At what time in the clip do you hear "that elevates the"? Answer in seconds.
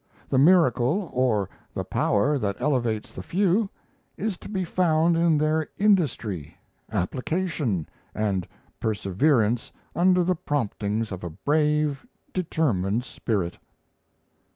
2.39-3.21